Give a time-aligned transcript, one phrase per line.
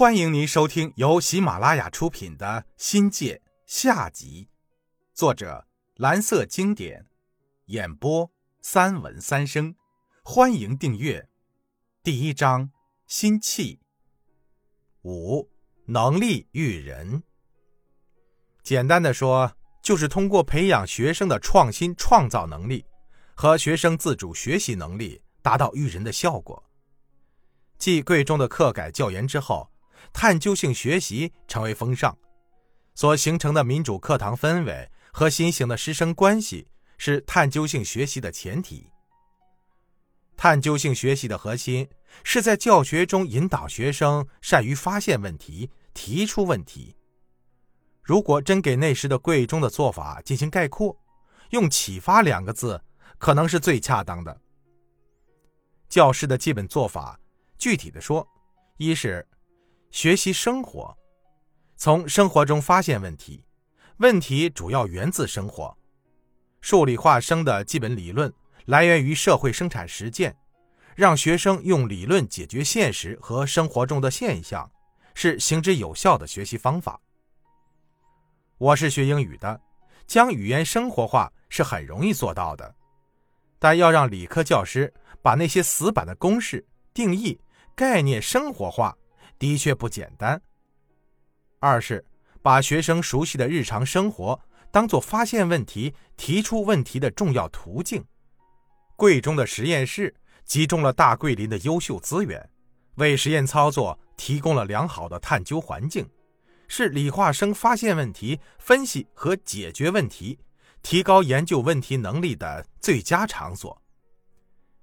[0.00, 2.46] 欢迎您收听由喜马拉雅出品的
[2.78, 3.34] 《新界》
[3.66, 4.48] 下集，
[5.12, 7.04] 作者蓝色经典，
[7.66, 8.30] 演播
[8.62, 9.74] 三文三生。
[10.24, 11.28] 欢迎订阅。
[12.02, 12.70] 第一章：
[13.06, 13.78] 心气。
[15.02, 15.50] 五、
[15.84, 17.22] 能力育人。
[18.62, 22.86] 简单的说，就是通过培养学生的创新创造能力
[23.34, 26.64] 和学生自主学习能力，达到育人的效果。
[27.76, 29.69] 继贵中的课改教研之后。
[30.12, 32.16] 探究性学习成为风尚，
[32.94, 38.90] 所形成的民主课堂氛围和新型的师生关系是探究性学习的前提。
[40.36, 41.88] 探究性学习的核心
[42.24, 46.96] 是在教学中引导学生善于发现问题、提出问题。
[48.02, 50.96] 如果真给那时的贵中的做法进行概括，
[51.50, 52.82] 用“启发”两个字
[53.18, 54.40] 可能是最恰当的。
[55.88, 57.20] 教师的基本做法，
[57.58, 58.26] 具体的说，
[58.78, 59.26] 一是。
[59.90, 60.96] 学习生活，
[61.76, 63.44] 从生活中发现问题，
[63.96, 65.76] 问题主要源自生活。
[66.60, 68.32] 数理化生的基本理论
[68.66, 70.36] 来源于社会生产实践，
[70.94, 74.70] 让学生用理论解决现实和生活中的现象，
[75.12, 77.00] 是行之有效的学习方法。
[78.58, 79.60] 我是学英语的，
[80.06, 82.72] 将语言生活化是很容易做到的，
[83.58, 86.64] 但要让理科教师把那些死板的公式、
[86.94, 87.40] 定义、
[87.74, 88.96] 概念生活化。
[89.40, 90.40] 的确不简单。
[91.58, 92.04] 二是
[92.42, 98.04] 把学生熟悉的日常生活当做发现问题、提出问题的重要途径。
[98.94, 102.48] 贵中的实验室集中了大桂林的优秀资源，
[102.96, 106.06] 为实验操作提供了良好的探究环境，
[106.68, 110.38] 是理化生发现问题、分析和解决问题、
[110.82, 113.80] 提高研究问题能力的最佳场所，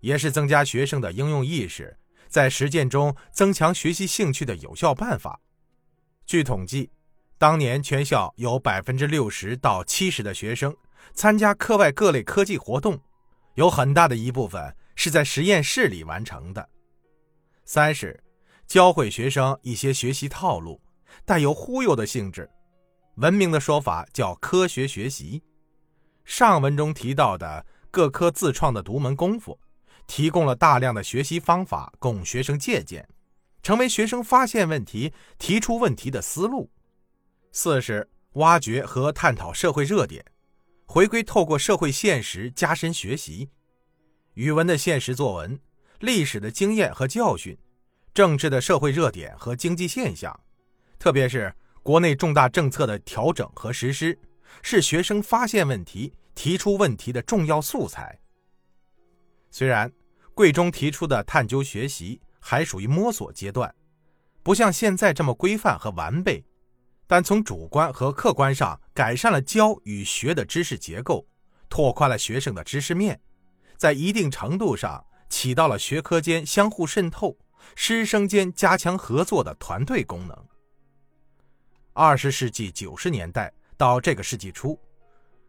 [0.00, 1.96] 也是增加学生的应用意识。
[2.30, 5.38] 在实践中增强学习兴趣的有效办法。
[6.24, 6.88] 据统计，
[7.36, 10.74] 当年全校有百分之六十到七十的学生
[11.12, 12.98] 参加课外各类科技活动，
[13.54, 16.66] 有很大的一部分是在实验室里完成的。
[17.64, 18.22] 三是
[18.66, 20.80] 教会学生一些学习套路，
[21.24, 22.48] 带有忽悠的性质。
[23.16, 25.42] 文明的说法叫科学学习。
[26.24, 29.58] 上文中提到的各科自创的独门功夫。
[30.06, 33.08] 提供了大量的学习方法供学生借鉴，
[33.62, 36.70] 成为学生发现问题、提出问题的思路。
[37.52, 40.24] 四是挖掘和探讨社会热点，
[40.86, 43.48] 回归透过社会现实加深学习。
[44.34, 45.58] 语文的现实作文、
[45.98, 47.58] 历史的经验和教训、
[48.14, 50.38] 政治的社会热点和经济现象，
[50.98, 51.52] 特别是
[51.82, 54.18] 国内重大政策的调整和实施，
[54.62, 58.18] 是学生发现问题、提出问题的重要素材。
[59.50, 59.92] 虽然。
[60.32, 63.74] 贵中提出的探究学习还属于摸索阶段，
[64.42, 66.42] 不像现在这么规范和完备，
[67.06, 71.26] 但从主观和客观上改善了教与学的知识结构，
[71.68, 73.20] 拓宽了学生的知识面，
[73.76, 77.36] 在一定程度上起到了学科间相互渗透、
[77.74, 80.46] 师生间加强合作的团队功能。
[81.92, 84.80] 二十世纪九十年代到这个世纪初，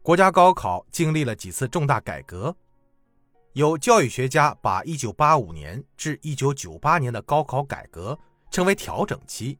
[0.00, 2.56] 国家高考经历了几次重大改革。
[3.56, 8.18] 有教育学家把1985年至1998年的高考改革
[8.50, 9.58] 称为调整期，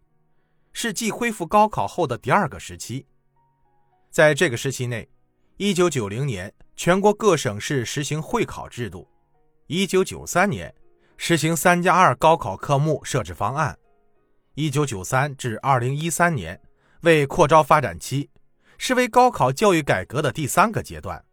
[0.75, 3.07] 是继恢复高考后的第二个时期。
[4.11, 5.09] 在这个时期内
[5.57, 9.09] ，1990年全国各省市实行会考制度
[9.69, 10.75] ，1993年
[11.17, 13.79] 实行“三加二”高考科目设置方案
[14.57, 16.61] ，1993至2013年
[17.01, 18.29] 为扩招发展期，
[18.77, 21.25] 是为高考教育改革的第三个阶段，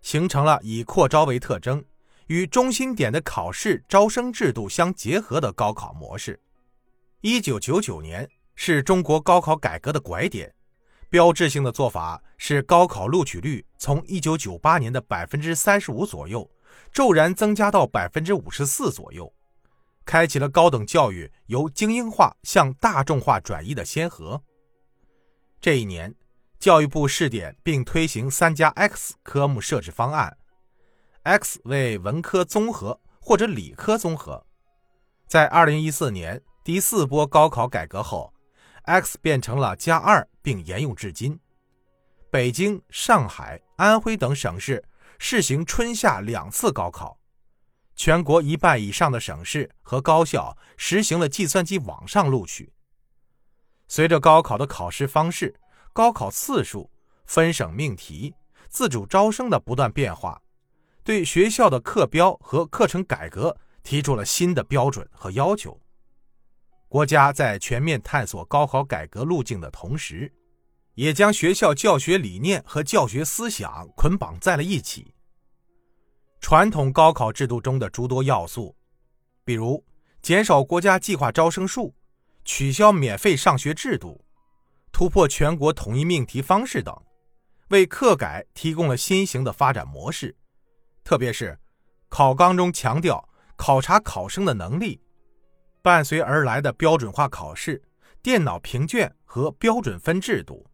[0.00, 1.84] 形成了以扩招为特征。
[2.30, 6.40] 与中心点的考试招生制度相结合的高考模式。
[7.22, 10.54] 一九九九年是中国高考改革的拐点，
[11.08, 16.48] 标志性的做法是高考录取率从一九九八年的百分之三十五左右，
[16.92, 19.34] 骤然增加到百分之五十四左右，
[20.04, 24.40] 开启了高等教育由精英化向大众化转移的先河。
[25.60, 26.14] 这一年，
[26.60, 30.36] 教育部试点并推行“三加 X” 科目设置方案。
[31.24, 34.42] X 为文科综合或者理科综合，
[35.26, 38.32] 在二零一四年第四波高考改革后
[38.84, 41.38] ，X 变成了加二，并沿用至今。
[42.30, 44.82] 北京、上海、安徽等省市
[45.18, 47.18] 试行春夏两次高考，
[47.94, 52.72] 全国一半以上的省市和高校实行了计算机网上录取。
[53.88, 55.54] 随着高考的考试方式、
[55.92, 56.90] 高考次数、
[57.26, 58.34] 分省命题、
[58.70, 60.40] 自主招生的不断变化。
[61.02, 65.80] 对学校的课标和课程改革提出了新的标准和要求。
[66.88, 70.32] 国家在全面探索高考改革路径的同时，
[70.94, 75.14] 也将学校教学理念和教学思想捆绑在了一起。
[76.40, 78.74] 传统高考制度中的诸多要素，
[79.44, 79.84] 比如
[80.20, 81.94] 减少国家计划招生数、
[82.44, 84.24] 取消免费上学制度、
[84.90, 86.94] 突破全国统一命题方式等，
[87.68, 90.36] 为课改提供了新型的发展模式。
[91.10, 91.58] 特别是
[92.08, 95.00] 考纲中强调考察考生的能力，
[95.82, 97.82] 伴随而来的标准化考试、
[98.22, 100.64] 电脑评卷和标准分制度，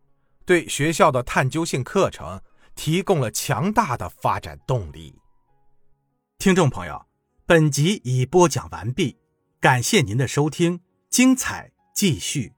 [0.44, 2.38] 对学校的探究性课程
[2.74, 5.18] 提供了强大的发展动力。
[6.36, 7.06] 听众朋友，
[7.46, 9.16] 本集已播讲完毕，
[9.58, 12.55] 感谢您的收听，精彩继续。